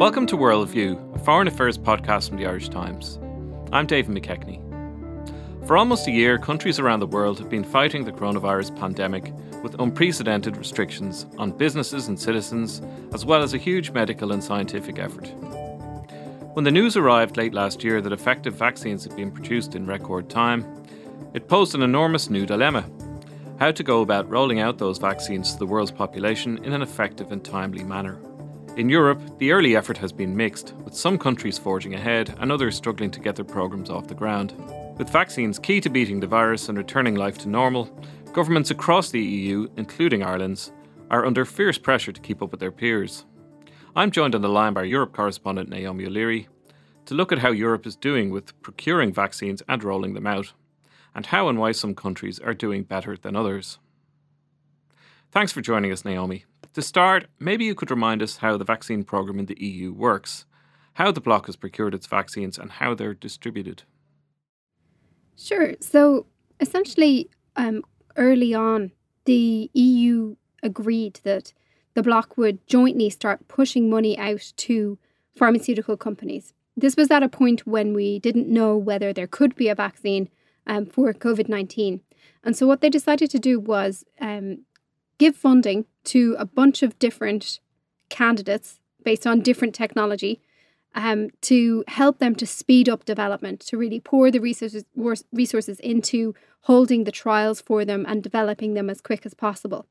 [0.00, 3.18] Welcome to Worldview, a foreign affairs podcast from the Irish Times.
[3.72, 5.66] I'm David McKechnie.
[5.66, 9.32] For almost a year, countries around the world have been fighting the coronavirus pandemic
[9.64, 12.80] with unprecedented restrictions on businesses and citizens,
[13.12, 15.26] as well as a huge medical and scientific effort.
[16.54, 20.30] When the news arrived late last year that effective vaccines had been produced in record
[20.30, 20.64] time,
[21.34, 22.88] it posed an enormous new dilemma
[23.60, 27.30] how to go about rolling out those vaccines to the world's population in an effective
[27.30, 28.18] and timely manner.
[28.78, 32.74] In Europe, the early effort has been mixed, with some countries forging ahead and others
[32.74, 34.54] struggling to get their programs off the ground.
[34.96, 37.94] With vaccines key to beating the virus and returning life to normal,
[38.32, 40.72] governments across the EU, including Ireland's,
[41.10, 43.26] are under fierce pressure to keep up with their peers.
[43.94, 46.48] I'm joined on the line by Europe correspondent Naomi O'Leary
[47.04, 50.54] to look at how Europe is doing with procuring vaccines and rolling them out
[51.14, 53.78] and how and why some countries are doing better than others.
[55.32, 56.44] Thanks for joining us, Naomi.
[56.74, 60.44] To start, maybe you could remind us how the vaccine programme in the EU works,
[60.94, 63.82] how the bloc has procured its vaccines, and how they're distributed.
[65.36, 65.74] Sure.
[65.80, 66.26] So
[66.60, 67.82] essentially, um,
[68.16, 68.92] early on,
[69.24, 71.52] the EU agreed that
[71.94, 74.98] the bloc would jointly start pushing money out to
[75.36, 76.52] pharmaceutical companies.
[76.76, 80.28] This was at a point when we didn't know whether there could be a vaccine
[80.70, 82.00] um, for COVID 19.
[82.44, 84.60] And so, what they decided to do was um,
[85.18, 87.60] give funding to a bunch of different
[88.08, 90.40] candidates based on different technology
[90.94, 94.84] um, to help them to speed up development, to really pour the resources,
[95.32, 99.86] resources into holding the trials for them and developing them as quick as possible.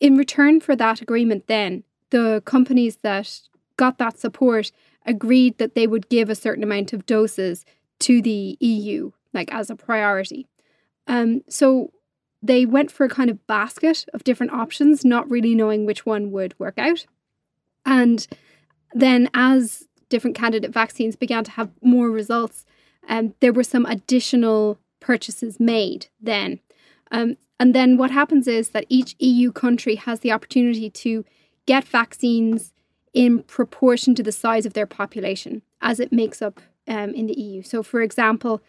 [0.00, 3.40] In return for that agreement, then, the companies that
[3.76, 4.72] got that support
[5.06, 7.64] agreed that they would give a certain amount of doses
[8.00, 10.46] to the EU like as a priority.
[11.06, 11.92] Um, so
[12.42, 16.30] they went for a kind of basket of different options, not really knowing which one
[16.30, 17.06] would work out.
[17.84, 18.26] And
[18.94, 22.64] then as different candidate vaccines began to have more results,
[23.08, 26.60] um, there were some additional purchases made then.
[27.10, 31.24] Um, and then what happens is that each EU country has the opportunity to
[31.66, 32.72] get vaccines
[33.12, 37.38] in proportion to the size of their population as it makes up um, in the
[37.38, 37.62] EU.
[37.62, 38.62] So, for example,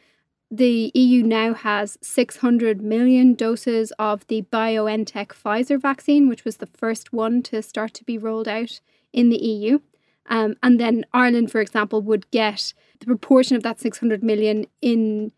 [0.52, 6.66] the EU now has 600 million doses of the BioNTech Pfizer vaccine, which was the
[6.66, 8.80] first one to start to be rolled out
[9.14, 9.80] in the EU.
[10.28, 15.32] Um, and then Ireland, for example, would get the proportion of that 600 million in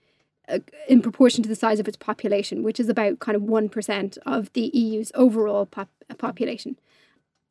[0.48, 4.18] uh, in proportion to the size of its population, which is about kind of 1%
[4.26, 6.78] of the EU's overall pop- population.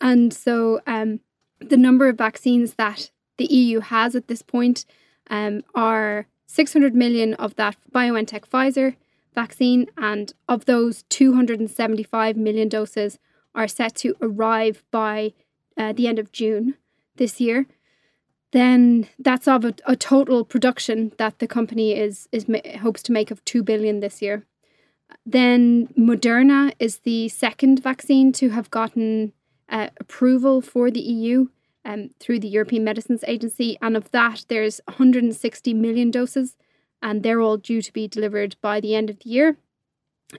[0.00, 1.20] And so um,
[1.60, 4.84] the number of vaccines that the EU has at this point
[5.30, 8.96] um, are 600 million of that BioNTech Pfizer
[9.34, 13.18] vaccine, and of those, 275 million doses
[13.54, 15.32] are set to arrive by
[15.76, 16.74] uh, the end of June
[17.16, 17.66] this year.
[18.50, 22.46] Then that's of a, a total production that the company is is
[22.80, 24.44] hopes to make of two billion this year.
[25.24, 29.32] Then Moderna is the second vaccine to have gotten
[29.68, 31.46] uh, approval for the EU
[31.84, 33.76] um, through the European Medicines Agency.
[33.80, 36.56] And of that, there's 160 million doses,
[37.02, 39.56] and they're all due to be delivered by the end of the year.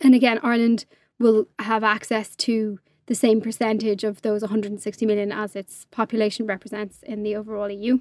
[0.01, 0.85] And again, Ireland
[1.19, 7.03] will have access to the same percentage of those 160 million as its population represents
[7.03, 7.99] in the overall EU.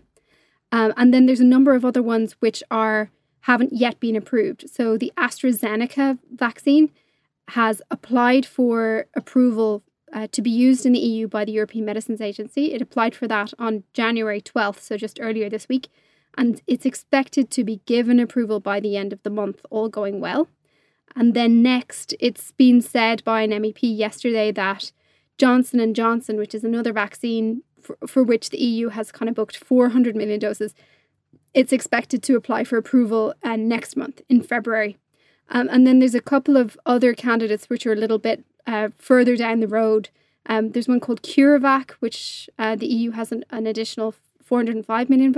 [0.73, 3.11] Um, and then there's a number of other ones which are
[3.45, 4.69] haven't yet been approved.
[4.69, 6.91] So the AstraZeneca vaccine
[7.49, 9.83] has applied for approval
[10.13, 12.73] uh, to be used in the EU by the European Medicines Agency.
[12.73, 15.89] It applied for that on January 12th, so just earlier this week,
[16.37, 20.21] and it's expected to be given approval by the end of the month, all going
[20.21, 20.49] well.
[21.17, 24.93] And then next, it's been said by an MEP yesterday that
[25.39, 29.35] Johnson and Johnson, which is another vaccine for, for which the EU has kind of
[29.35, 30.75] booked 400 million doses,
[31.55, 34.97] it's expected to apply for approval uh, next month in February.
[35.49, 38.89] Um, and then there's a couple of other candidates which are a little bit uh,
[38.99, 40.09] further down the road.
[40.47, 45.33] Um, there's one called CureVac, which uh, the EU has an, an additional 405 million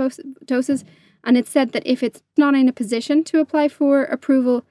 [0.45, 0.83] doses.
[1.23, 4.65] And it's said that if it's not in a position to apply for approval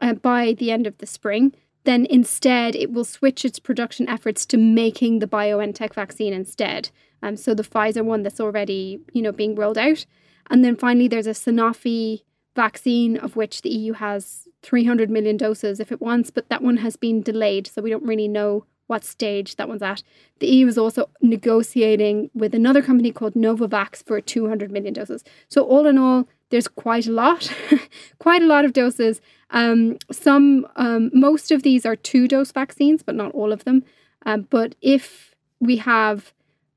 [0.00, 1.54] uh, by the end of the spring,
[1.84, 6.90] then instead it will switch its production efforts to making the BioNTech vaccine instead.
[7.22, 10.04] Um, so the Pfizer one that's already, you know, being rolled out.
[10.50, 12.22] And then finally, there's a Sanofi
[12.54, 16.78] vaccine of which the EU has 300 million doses if it wants, but that one
[16.78, 20.02] has been delayed, so we don't really know what stage that one's at.
[20.40, 25.22] The EU is also negotiating with another company called Novavax for 200 million doses.
[25.48, 27.52] So, all in all, there's quite a lot,
[28.18, 29.20] quite a lot of doses.
[29.50, 33.84] Um, some, um, most of these are two dose vaccines, but not all of them.
[34.26, 36.32] Um, but if we have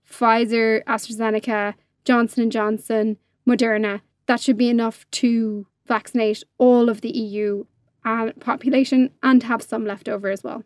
[0.09, 1.73] Pfizer, AstraZeneca,
[2.05, 7.65] Johnson and Johnson, Moderna, that should be enough to vaccinate all of the EU
[8.05, 10.63] uh, population and have some left over as well.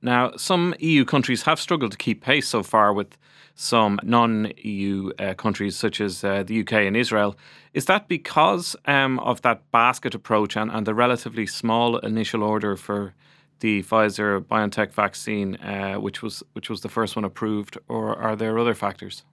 [0.00, 3.18] Now, some EU countries have struggled to keep pace so far with
[3.54, 7.36] some non EU uh, countries such as uh, the UK and Israel.
[7.74, 12.76] Is that because um, of that basket approach and, and the relatively small initial order
[12.76, 13.14] for
[13.60, 18.36] the Pfizer BioNTech vaccine, uh, which was which was the first one approved, or are
[18.36, 19.24] there other factors?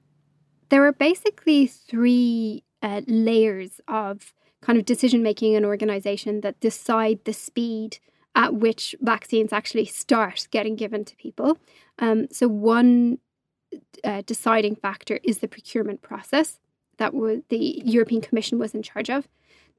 [0.69, 4.33] There are basically three uh, layers of
[4.65, 7.99] kind of decision making and organization that decide the speed
[8.33, 11.57] at which vaccines actually start getting given to people.
[11.99, 13.19] Um, so, one
[14.03, 16.59] uh, deciding factor is the procurement process
[16.97, 19.27] that w- the European Commission was in charge of.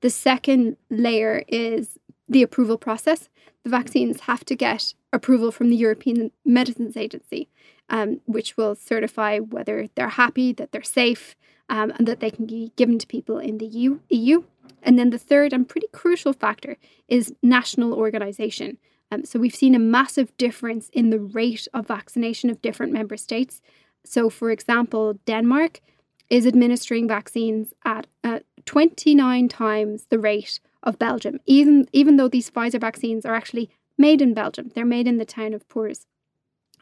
[0.00, 1.98] The second layer is
[2.28, 3.28] the approval process.
[3.64, 7.48] The vaccines have to get approval from the European Medicines Agency,
[7.88, 11.34] um, which will certify whether they're happy, that they're safe,
[11.68, 14.44] um, and that they can be given to people in the EU.
[14.82, 16.76] And then the third and pretty crucial factor
[17.08, 18.78] is national organisation.
[19.10, 23.16] Um, so we've seen a massive difference in the rate of vaccination of different member
[23.16, 23.60] states.
[24.04, 25.80] So, for example, Denmark
[26.28, 32.50] is administering vaccines at uh, 29 times the rate of Belgium, even, even though these
[32.50, 34.70] Pfizer vaccines are actually made in Belgium.
[34.74, 36.06] They're made in the town of Puurs.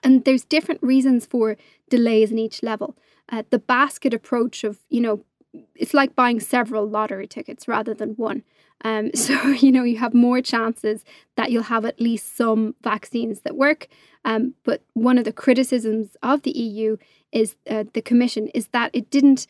[0.03, 1.57] And there's different reasons for
[1.89, 2.97] delays in each level.
[3.31, 5.25] Uh, the basket approach of, you know,
[5.75, 8.43] it's like buying several lottery tickets rather than one.
[8.85, 11.05] Um, so, you know, you have more chances
[11.37, 13.89] that you'll have at least some vaccines that work.
[14.25, 16.97] Um, but one of the criticisms of the EU
[17.33, 19.47] is uh, the Commission is that it didn't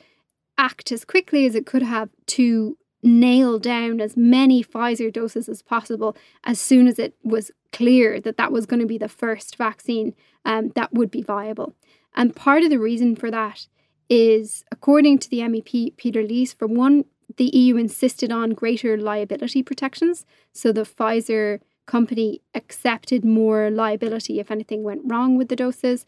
[0.59, 5.61] act as quickly as it could have to nail down as many Pfizer doses as
[5.61, 9.57] possible as soon as it was clear that that was going to be the first
[9.57, 10.15] vaccine
[10.45, 11.75] um, that would be viable.
[12.17, 13.67] And part of the reason for that
[14.09, 17.05] is, according to the MEP Peter Liese, for one,
[17.37, 20.25] the EU insisted on greater liability protections.
[20.53, 26.05] So the Pfizer company accepted more liability if anything went wrong with the doses.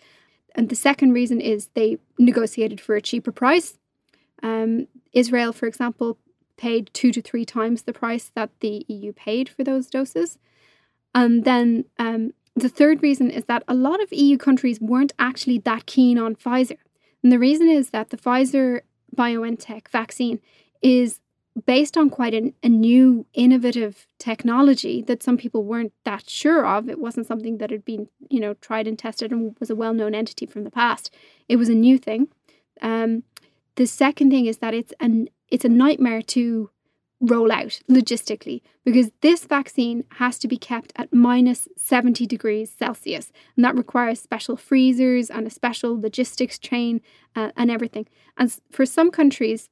[0.55, 3.79] And the second reason is they negotiated for a cheaper price.
[4.43, 6.19] Um, Israel, for example,
[6.57, 10.39] paid two to three times the price that the EU paid for those doses.
[11.15, 15.59] And then um, the third reason is that a lot of EU countries weren't actually
[15.59, 16.79] that keen on Pfizer.
[17.27, 18.83] And the reason is that the Pfizer
[19.17, 20.39] BioNTech vaccine
[20.81, 21.19] is
[21.67, 26.89] based on quite an, a new innovative technology that some people weren't that sure of.
[26.89, 30.15] It wasn't something that had been, you know, tried and tested and was a well-known
[30.15, 31.13] entity from the past.
[31.49, 32.29] It was a new thing.
[32.81, 33.25] Um,
[33.75, 36.71] the second thing is that it's an it's a nightmare to
[37.21, 43.33] roll out logistically because this vaccine has to be kept at minus 70 degrees Celsius
[43.57, 47.01] and that requires special freezers and a special logistics chain
[47.35, 48.07] uh, and everything.
[48.37, 49.71] And for some countries,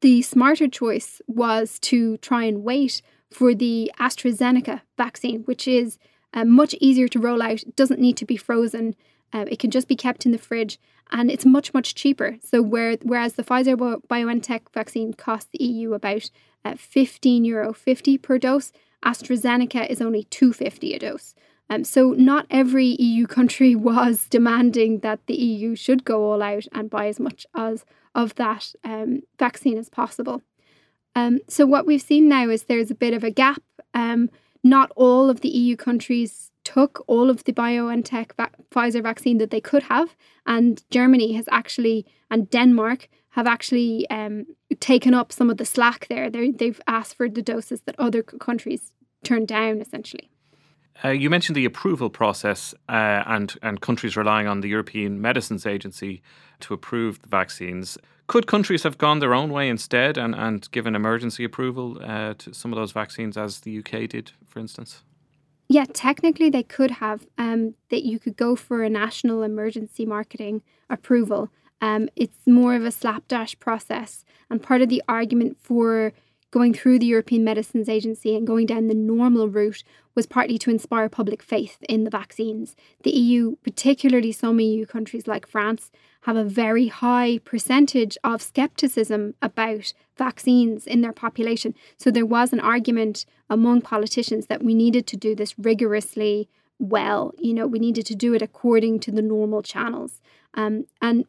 [0.00, 5.98] the smarter choice was to try and wait for the AstraZeneca vaccine, which is
[6.34, 8.94] uh, much easier to roll out, doesn't need to be frozen.
[9.32, 10.78] Uh, it can just be kept in the fridge
[11.10, 12.36] and it's much, much cheaper.
[12.42, 13.76] So, where, whereas the Pfizer
[14.08, 16.30] BioNTech vaccine costs the EU about
[16.64, 18.72] uh, 15 euro 50 per dose,
[19.04, 21.34] AstraZeneca is only 250 a dose.
[21.70, 26.66] Um, so, not every EU country was demanding that the EU should go all out
[26.72, 30.42] and buy as much as of that um, vaccine as possible.
[31.14, 33.62] Um, so, what we've seen now is there's a bit of a gap.
[33.94, 34.30] Um,
[34.64, 39.50] not all of the EU countries took all of the BioNTech va- Pfizer vaccine that
[39.50, 44.44] they could have, and Germany has actually, and Denmark have actually um,
[44.80, 46.30] taken up some of the slack there.
[46.30, 48.92] they they've asked for the doses that other countries
[49.24, 50.30] turned down, essentially.
[51.04, 55.64] Uh, you mentioned the approval process uh, and and countries relying on the European Medicines
[55.66, 56.20] Agency
[56.60, 57.98] to approve the vaccines.
[58.26, 62.52] Could countries have gone their own way instead and, and given emergency approval uh, to
[62.52, 65.02] some of those vaccines, as the UK did, for instance?
[65.68, 67.26] Yeah, technically they could have.
[67.36, 71.50] Um, that you could go for a national emergency marketing approval.
[71.80, 76.12] Um, it's more of a slapdash process, and part of the argument for
[76.50, 79.84] going through the European Medicines Agency and going down the normal route
[80.14, 82.74] was partly to inspire public faith in the vaccines.
[83.02, 85.90] The EU, particularly some EU countries like France,
[86.22, 91.74] have a very high percentage of skepticism about vaccines in their population.
[91.96, 96.48] So there was an argument among politicians that we needed to do this rigorously
[96.78, 97.32] well.
[97.38, 100.20] You know, we needed to do it according to the normal channels.
[100.54, 101.24] Um, and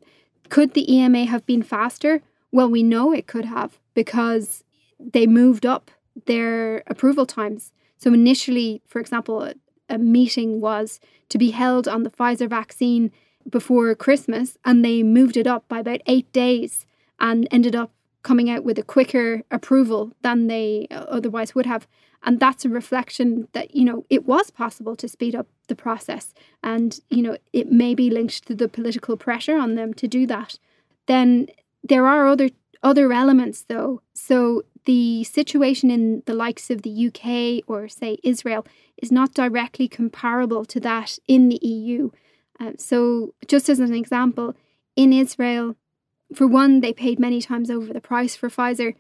[0.50, 2.22] could the EMA have been faster?
[2.52, 4.64] Well, we know it could have because
[5.00, 5.92] they moved up
[6.26, 7.72] their approval times.
[7.98, 9.54] So initially, for example,
[9.90, 13.12] a meeting was to be held on the Pfizer vaccine
[13.50, 16.86] before Christmas, and they moved it up by about eight days
[17.20, 17.92] and ended up
[18.24, 21.88] coming out with a quicker approval than they otherwise would have.
[22.24, 26.34] And that's a reflection that, you know, it was possible to speed up the process.
[26.62, 30.28] And, you know, it may be linked to the political pressure on them to do
[30.28, 30.60] that.
[31.08, 31.48] Then
[31.84, 32.50] there are other
[32.82, 34.02] other elements though.
[34.14, 38.66] So the situation in the likes of the UK or say Israel
[38.98, 42.12] is not directly comparable to that in the EU.
[42.60, 44.56] Um, so just as an example,
[44.96, 45.76] in Israel,
[46.34, 48.96] for one, they paid many times over the price for Pfizer.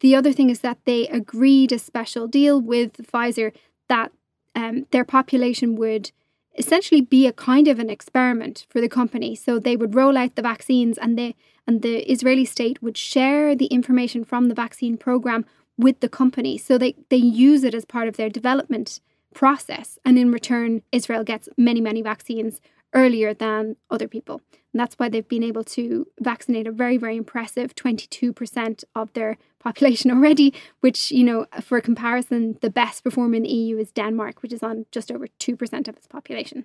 [0.00, 3.52] The other thing is that they agreed a special deal with Pfizer
[3.88, 4.12] that
[4.54, 6.10] um, their population would
[6.56, 9.34] essentially be a kind of an experiment for the company.
[9.34, 11.34] So they would roll out the vaccines and they
[11.66, 15.44] and the Israeli state would share the information from the vaccine program
[15.78, 16.58] with the company.
[16.58, 19.00] So they, they use it as part of their development
[19.34, 19.98] process.
[20.04, 22.60] And in return, Israel gets many, many vaccines
[22.92, 24.40] earlier than other people.
[24.72, 29.36] And that's why they've been able to vaccinate a very, very impressive 22% of their
[29.60, 34.42] population already, which, you know, for comparison, the best performer in the EU is Denmark,
[34.42, 36.64] which is on just over 2% of its population.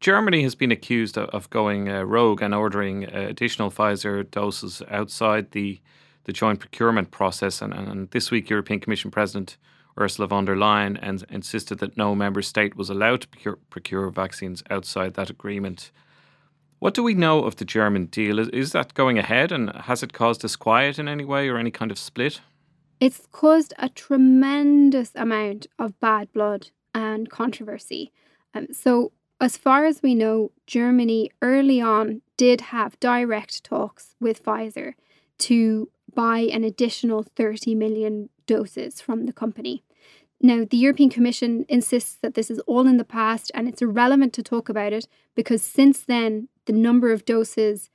[0.00, 5.52] Germany has been accused of going uh, rogue and ordering uh, additional Pfizer doses outside
[5.52, 5.80] the,
[6.24, 7.62] the joint procurement process.
[7.62, 9.56] And, and this week, European Commission President
[9.98, 14.10] Ursula von der Leyen and insisted that no member state was allowed to procure, procure
[14.10, 15.90] vaccines outside that agreement.
[16.78, 18.38] What do we know of the German deal?
[18.38, 21.70] Is, is that going ahead and has it caused disquiet in any way or any
[21.70, 22.40] kind of split?
[23.00, 28.12] It's caused a tremendous amount of bad blood and controversy.
[28.54, 34.42] Um, so, as far as we know, Germany early on did have direct talks with
[34.42, 34.94] Pfizer
[35.38, 39.82] to buy an additional 30 million doses from the company.
[40.40, 44.32] Now, the European Commission insists that this is all in the past and it's irrelevant
[44.34, 47.90] to talk about it because since then, the number of doses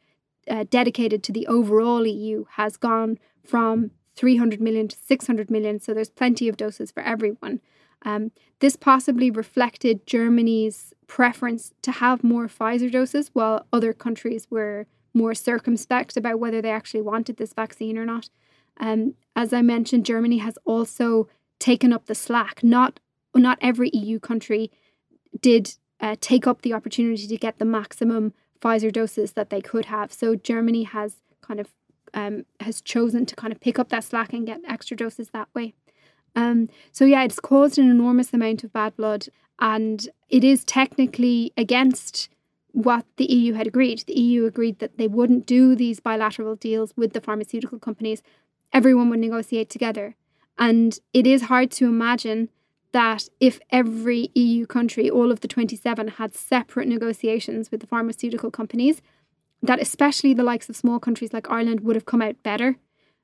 [0.49, 5.79] uh, dedicated to the overall EU has gone from 300 million to 600 million.
[5.79, 7.61] So there's plenty of doses for everyone.
[8.03, 14.87] Um, this possibly reflected Germany's preference to have more Pfizer doses, while other countries were
[15.13, 18.29] more circumspect about whether they actually wanted this vaccine or not.
[18.79, 21.27] Um, as I mentioned, Germany has also
[21.61, 22.61] taken up the slack.
[22.61, 22.99] Not
[23.33, 24.69] not every EU country
[25.39, 29.85] did uh, take up the opportunity to get the maximum Pfizer doses that they could
[29.85, 30.11] have.
[30.11, 31.69] So Germany has kind of
[32.13, 35.47] um, has chosen to kind of pick up that slack and get extra doses that
[35.55, 35.73] way.
[36.35, 39.27] Um, so yeah, it's caused an enormous amount of bad blood,
[39.59, 42.29] and it is technically against
[42.73, 44.03] what the EU had agreed.
[44.07, 48.21] The EU agreed that they wouldn't do these bilateral deals with the pharmaceutical companies.
[48.73, 50.15] Everyone would negotiate together.
[50.61, 52.49] And it is hard to imagine
[52.91, 58.51] that if every EU country, all of the 27, had separate negotiations with the pharmaceutical
[58.51, 59.01] companies,
[59.63, 62.77] that especially the likes of small countries like Ireland would have come out better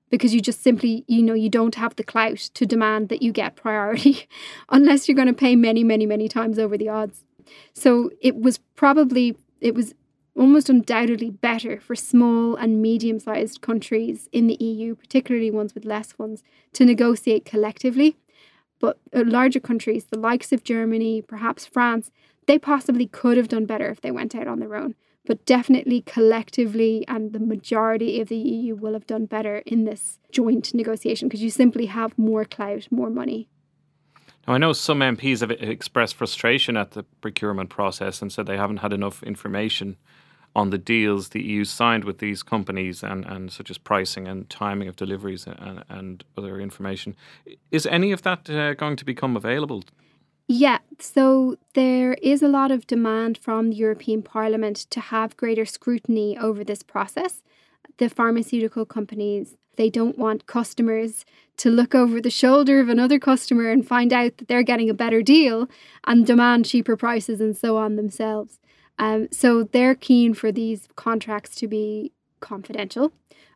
[0.10, 3.32] because you just simply, you know, you don't have the clout to demand that you
[3.32, 4.28] get priority
[4.70, 7.24] unless you're going to pay many, many, many times over the odds.
[7.72, 9.94] So it was probably, it was
[10.38, 15.86] almost undoubtedly better for small and medium sized countries in the EU, particularly ones with
[15.86, 18.16] less funds, to negotiate collectively.
[18.80, 22.12] But uh, larger countries, the likes of Germany, perhaps France,
[22.46, 24.96] they possibly could have done better if they went out on their own.
[25.26, 30.20] But definitely collectively, and the majority of the EU will have done better in this
[30.32, 33.50] joint negotiation because you simply have more clout, more money.
[34.48, 38.56] Now, I know some MPs have expressed frustration at the procurement process and said they
[38.56, 39.98] haven't had enough information
[40.58, 44.50] on the deals the EU signed with these companies and, and such as pricing and
[44.50, 47.16] timing of deliveries and, and other information.
[47.72, 49.84] Is any of that uh, going to become available?
[50.48, 55.66] Yeah, so there is a lot of demand from the European Parliament to have greater
[55.66, 57.44] scrutiny over this process.
[57.98, 61.24] The pharmaceutical companies, they don't want customers
[61.58, 64.94] to look over the shoulder of another customer and find out that they're getting a
[64.96, 65.68] better deal
[66.06, 68.60] and demand cheaper prices and so on themselves.
[69.00, 73.12] Um, so they're keen for these contracts to be confidential.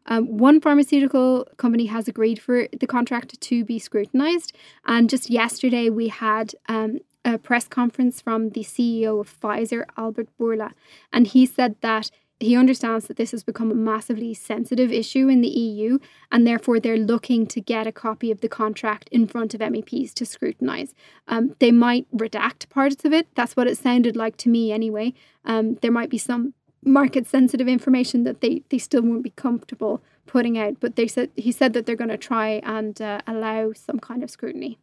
[0.07, 4.55] Um, one pharmaceutical company has agreed for the contract to be scrutinized.
[4.85, 10.29] And just yesterday, we had um, a press conference from the CEO of Pfizer, Albert
[10.39, 10.71] Bourla,
[11.13, 12.09] and he said that
[12.41, 15.99] he understands that this has become a massively sensitive issue in the EU,
[16.31, 20.13] and therefore they're looking to get a copy of the contract in front of MEPs
[20.13, 20.93] to scrutinise.
[21.27, 23.27] Um, they might redact parts of it.
[23.35, 25.13] That's what it sounded like to me, anyway.
[25.45, 30.01] Um, there might be some market sensitive information that they, they still won't be comfortable
[30.25, 33.73] putting out, but they said he said that they're going to try and uh, allow
[33.73, 34.79] some kind of scrutiny.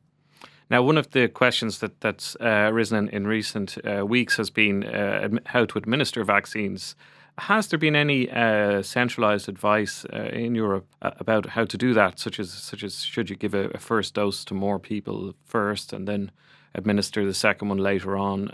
[0.71, 4.51] Now, one of the questions that, that's uh, arisen in, in recent uh, weeks has
[4.51, 6.95] been uh, how to administer vaccines.
[7.39, 11.95] Has there been any uh, centralized advice uh, in Europe uh, about how to do
[11.95, 15.35] that, such as such as should you give a, a, first dose to more people
[15.45, 16.31] first and then
[16.75, 18.51] administer the second one later on,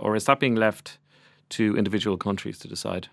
[0.00, 0.98] or is that being left
[1.50, 3.08] to individual countries to decide?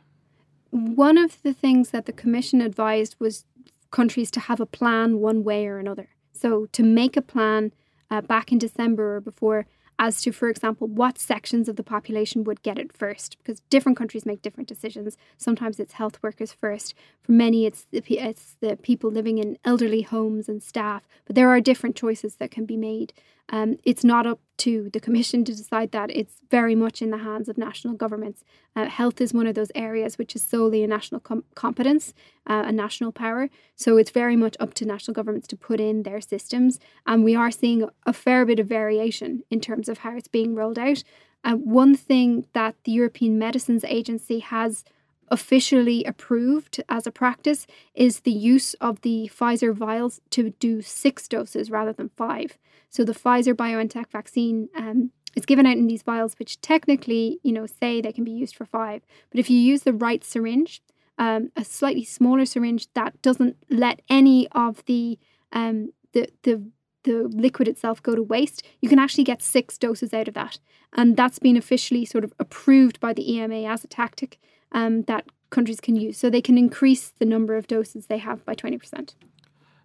[0.71, 3.45] One of the things that the Commission advised was
[3.91, 6.09] countries to have a plan one way or another.
[6.33, 7.71] So to make a plan
[8.11, 9.65] uh, back in December or before
[9.97, 13.97] as to, for example, what sections of the population would get it first, because different
[13.97, 15.17] countries make different decisions.
[15.37, 16.93] Sometimes it's health workers first.
[17.21, 21.07] For many, it's the, it's the people living in elderly homes and staff.
[21.25, 23.13] But there are different choices that can be made.
[23.49, 26.09] Um, it's not up to the Commission to decide that.
[26.11, 28.43] It's very much in the hands of national governments.
[28.75, 32.13] Uh, health is one of those areas which is solely a national com- competence,
[32.47, 33.49] uh, a national power.
[33.75, 36.79] So it's very much up to national governments to put in their systems.
[37.05, 40.55] And we are seeing a fair bit of variation in terms of how it's being
[40.55, 41.03] rolled out.
[41.43, 44.83] Uh, one thing that the European Medicines Agency has
[45.29, 51.27] officially approved as a practice is the use of the Pfizer vials to do six
[51.27, 52.57] doses rather than five.
[52.95, 57.51] So the Pfizer BioNTech vaccine um, is given out in these vials, which technically, you
[57.51, 59.01] know, say they can be used for five.
[59.29, 60.81] But if you use the right syringe,
[61.17, 65.19] um, a slightly smaller syringe that doesn't let any of the
[65.51, 66.63] um, the the
[67.03, 70.59] the liquid itself go to waste, you can actually get six doses out of that.
[70.93, 74.39] And that's been officially sort of approved by the EMA as a tactic
[74.71, 76.17] um, that countries can use.
[76.17, 79.15] So they can increase the number of doses they have by 20%.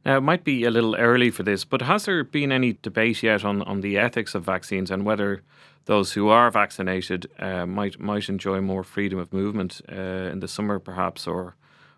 [0.05, 3.23] Now, it might be a little early for this, but has there been any debate
[3.23, 5.43] yet on, on the ethics of vaccines and whether
[5.85, 10.49] those who are vaccinated uh, might might enjoy more freedom of movement uh, in the
[10.49, 11.57] summer, perhaps, or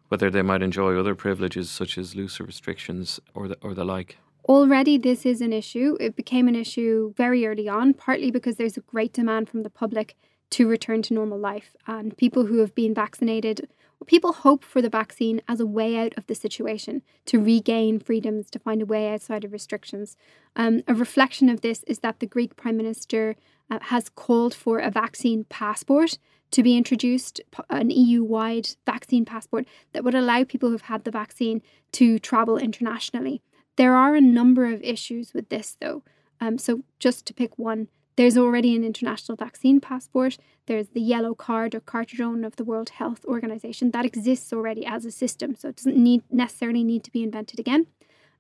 [0.09, 4.19] whether they might enjoy other privileges such as looser restrictions or the, or the like?
[4.49, 5.97] Already, this is an issue.
[6.01, 9.71] It became an issue very early on, partly because there's a great demand from the
[9.71, 10.17] public
[10.51, 11.77] to return to normal life.
[11.87, 13.69] And people who have been vaccinated,
[14.05, 18.51] people hope for the vaccine as a way out of the situation, to regain freedoms,
[18.51, 20.17] to find a way outside of restrictions.
[20.57, 23.37] Um, a reflection of this is that the Greek Prime Minister
[23.71, 26.19] uh, has called for a vaccine passport
[26.53, 31.11] to be introduced, an EU wide vaccine passport that would allow people who've had the
[31.11, 31.63] vaccine
[31.93, 33.43] to travel internationally.
[33.77, 36.03] There are a number of issues with this, though.
[36.41, 40.37] Um, so, just to pick one, there's already an international vaccine passport.
[40.67, 45.05] There's the yellow card or cartridge of the World Health Organization that exists already as
[45.05, 47.87] a system, so it doesn't need necessarily need to be invented again.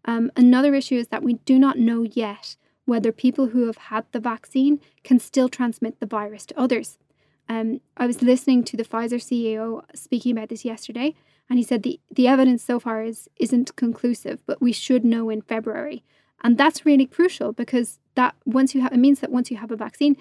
[0.05, 4.05] Um, another issue is that we do not know yet whether people who have had
[4.13, 6.99] the vaccine can still transmit the virus to others.
[7.49, 11.15] Um, I was listening to the Pfizer CEO speaking about this yesterday,
[11.49, 15.31] and he said the, the evidence so far is isn't conclusive, but we should know
[15.31, 16.03] in February.
[16.43, 19.71] And that's really crucial because that once you have it means that once you have
[19.71, 20.17] a vaccine,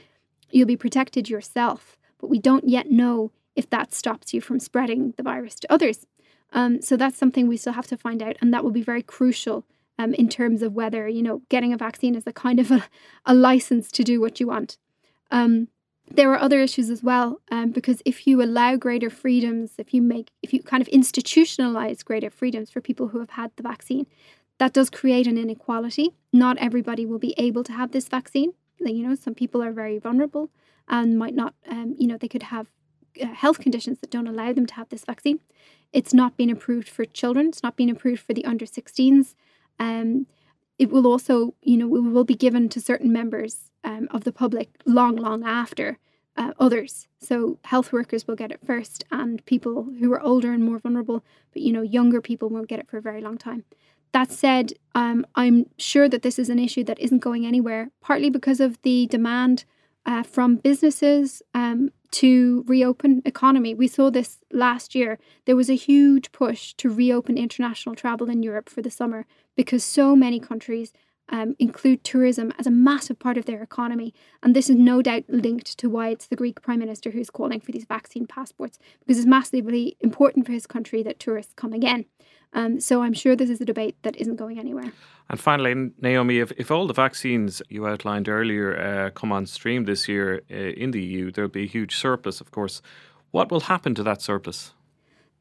[0.50, 1.98] you'll be protected yourself.
[2.20, 6.06] But we don't yet know if that stops you from spreading the virus to others.
[6.54, 9.02] Um, so that's something we still have to find out, and that will be very
[9.02, 9.66] crucial
[9.98, 12.86] um, in terms of whether you know getting a vaccine is a kind of a,
[13.26, 14.78] a license to do what you want.
[15.32, 15.70] Um,
[16.14, 20.02] there are other issues as well, um, because if you allow greater freedoms, if you
[20.02, 24.06] make, if you kind of institutionalize greater freedoms for people who have had the vaccine,
[24.62, 26.12] that does create an inequality.
[26.32, 28.54] Not everybody will be able to have this vaccine.
[28.78, 30.52] You know, some people are very vulnerable
[30.88, 32.68] and might not, um, you know, they could have
[33.20, 35.40] uh, health conditions that don't allow them to have this vaccine.
[35.92, 37.48] It's not been approved for children.
[37.48, 39.34] It's not been approved for the under 16s.
[39.80, 40.28] Um,
[40.78, 44.32] it will also, you know, it will be given to certain members um, of the
[44.32, 45.98] public long, long after
[46.38, 47.08] uh, others.
[47.20, 51.24] So health workers will get it first, and people who are older and more vulnerable,
[51.52, 53.64] but you know, younger people won't get it for a very long time.
[54.14, 58.30] That said, um, I'm sure that this is an issue that isn't going anywhere, partly
[58.30, 59.64] because of the demand
[60.06, 63.74] uh, from businesses um, to reopen economy.
[63.74, 65.18] We saw this last year.
[65.46, 69.84] There was a huge push to reopen international travel in Europe for the summer because
[69.84, 70.92] so many countries
[71.30, 74.14] um, include tourism as a massive part of their economy.
[74.44, 77.62] And this is no doubt linked to why it's the Greek Prime Minister who's calling
[77.62, 82.06] for these vaccine passports, because it's massively important for his country that tourists come again.
[82.54, 84.92] Um, so I'm sure this is a debate that isn't going anywhere.
[85.30, 89.86] And finally, Naomi, if, if all the vaccines you outlined earlier uh, come on stream
[89.86, 92.82] this year uh, in the EU, there'll be a huge surplus, of course.
[93.32, 94.74] What will happen to that surplus?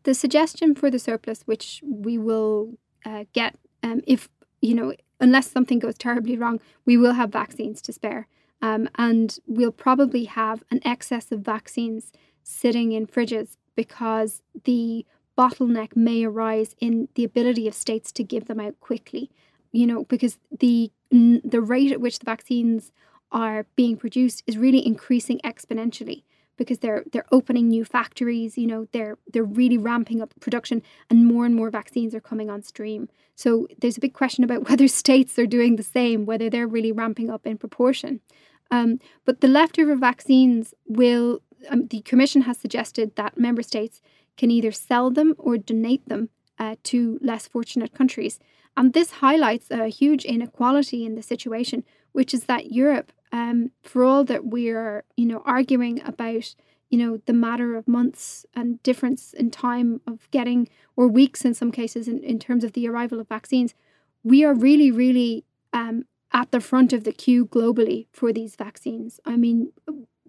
[0.04, 4.28] The suggestion for the surplus, which we will uh, get um, if,
[4.60, 8.26] you know, unless something goes terribly wrong, we will have vaccines to spare.
[8.62, 15.06] Um, and we'll probably have an excess of vaccines sitting in fridges because the
[15.40, 19.30] bottleneck may arise in the ability of states to give them out quickly.
[19.72, 22.92] you know, because the the rate at which the vaccines
[23.32, 26.22] are being produced is really increasing exponentially
[26.56, 31.26] because they're they're opening new factories you know they're they're really ramping up production and
[31.26, 34.86] more and more vaccines are coming on stream so there's a big question about whether
[34.88, 38.20] states are doing the same whether they're really ramping up in proportion
[38.72, 44.00] um, but the leftover vaccines will um, the commission has suggested that member states
[44.40, 46.22] can either sell them or donate them
[46.58, 48.34] uh, to less fortunate countries
[48.76, 51.78] and this highlights a huge inequality in the situation
[52.12, 56.54] which is that Europe um, for all that we're, you know, arguing about,
[56.88, 61.54] you know, the matter of months and difference in time of getting, or weeks in
[61.54, 63.74] some cases, in, in terms of the arrival of vaccines,
[64.24, 69.20] we are really, really um, at the front of the queue globally for these vaccines.
[69.24, 69.72] I mean,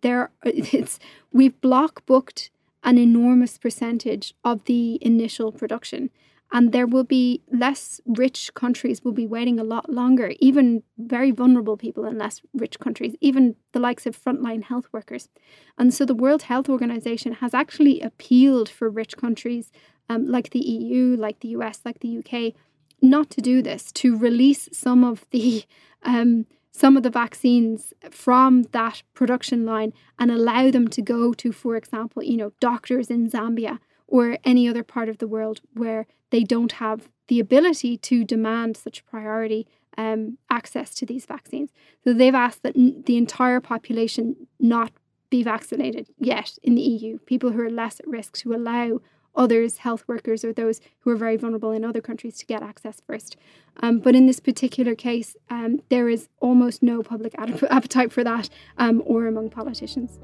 [0.02, 1.00] there it's
[1.32, 2.52] we've block booked
[2.84, 6.10] an enormous percentage of the initial production.
[6.54, 11.32] And there will be less rich countries will be waiting a lot longer even very
[11.32, 15.30] vulnerable people in less rich countries even the likes of frontline health workers.
[15.78, 19.72] And so the world health organization has actually appealed for rich countries
[20.10, 22.54] um, like the eu like the us like the uk
[23.02, 25.63] not to do this to release some of the
[26.04, 31.51] um, some of the vaccines from that production line and allow them to go to
[31.51, 36.05] for example you know doctors in zambia or any other part of the world where
[36.31, 41.71] they don't have the ability to demand such priority um, access to these vaccines.
[42.03, 44.91] So they've asked that n- the entire population not
[45.29, 48.99] be vaccinated yet in the EU, people who are less at risk, to allow
[49.36, 53.02] others, health workers, or those who are very vulnerable in other countries to get access
[53.06, 53.38] first.
[53.82, 58.24] Um, but in this particular case, um, there is almost no public ad- appetite for
[58.24, 60.20] that um, or among politicians.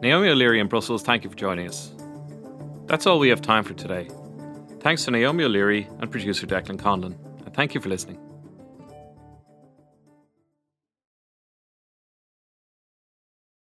[0.00, 1.92] Naomi O'Leary in Brussels, thank you for joining us.
[2.86, 4.08] That's all we have time for today.
[4.80, 8.27] Thanks to Naomi O'Leary and producer Declan Conlon, and thank you for listening.